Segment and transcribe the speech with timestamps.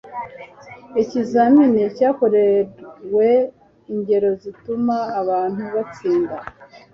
[1.01, 3.29] ikizamini cyakorewe
[3.93, 6.35] ingero bituma abantu batsinda